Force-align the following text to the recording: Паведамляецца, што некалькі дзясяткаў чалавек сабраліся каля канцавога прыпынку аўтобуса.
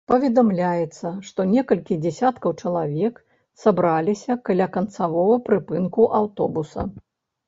Паведамляецца, 0.09 1.09
што 1.27 1.43
некалькі 1.49 1.97
дзясяткаў 2.05 2.55
чалавек 2.63 3.19
сабраліся 3.65 4.37
каля 4.49 4.67
канцавога 4.79 5.37
прыпынку 5.49 6.07
аўтобуса. 6.21 6.87